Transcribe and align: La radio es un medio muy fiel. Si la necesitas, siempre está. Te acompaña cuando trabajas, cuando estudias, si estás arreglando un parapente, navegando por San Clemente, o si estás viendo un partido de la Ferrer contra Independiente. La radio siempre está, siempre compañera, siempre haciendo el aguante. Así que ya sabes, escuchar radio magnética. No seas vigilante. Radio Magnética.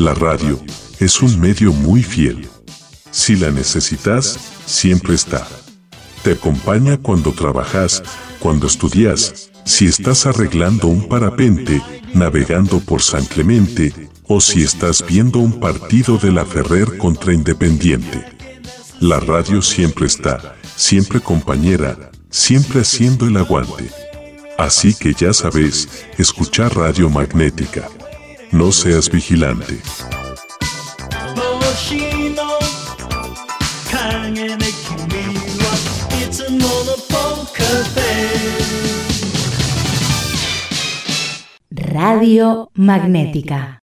La 0.00 0.14
radio 0.14 0.58
es 0.98 1.20
un 1.20 1.38
medio 1.38 1.74
muy 1.74 2.02
fiel. 2.02 2.48
Si 3.10 3.36
la 3.36 3.50
necesitas, 3.50 4.38
siempre 4.64 5.14
está. 5.14 5.46
Te 6.22 6.32
acompaña 6.32 6.96
cuando 6.96 7.32
trabajas, 7.32 8.02
cuando 8.38 8.66
estudias, 8.66 9.50
si 9.66 9.86
estás 9.86 10.24
arreglando 10.24 10.88
un 10.88 11.06
parapente, 11.06 11.82
navegando 12.14 12.80
por 12.80 13.02
San 13.02 13.24
Clemente, 13.24 13.92
o 14.26 14.40
si 14.40 14.62
estás 14.62 15.04
viendo 15.06 15.38
un 15.38 15.58
partido 15.58 16.18
de 16.18 16.32
la 16.32 16.44
Ferrer 16.44 16.98
contra 16.98 17.32
Independiente. 17.32 18.24
La 19.00 19.18
radio 19.18 19.62
siempre 19.62 20.06
está, 20.06 20.56
siempre 20.76 21.20
compañera, 21.20 22.10
siempre 22.30 22.82
haciendo 22.82 23.26
el 23.26 23.36
aguante. 23.36 23.90
Así 24.58 24.94
que 24.94 25.14
ya 25.14 25.32
sabes, 25.32 26.06
escuchar 26.18 26.76
radio 26.76 27.08
magnética. 27.08 27.88
No 28.52 28.72
seas 28.72 29.10
vigilante. 29.10 29.80
Radio 41.92 42.70
Magnética. 42.74 43.78